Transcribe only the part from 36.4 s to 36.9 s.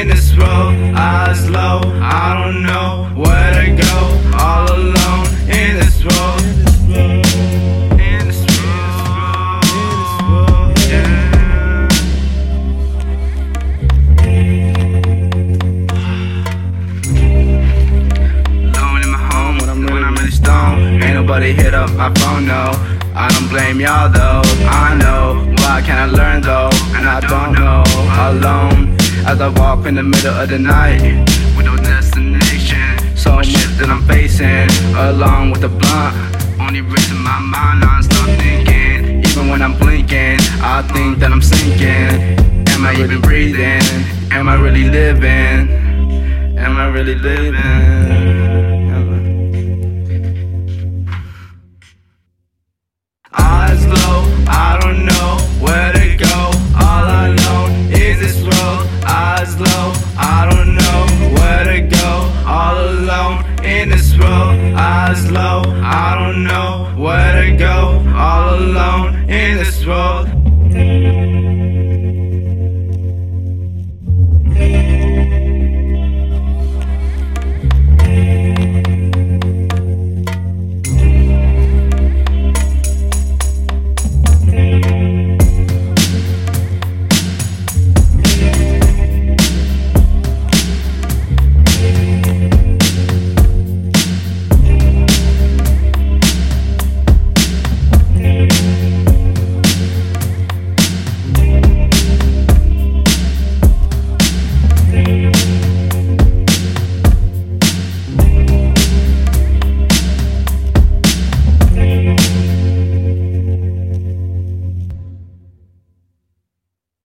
Only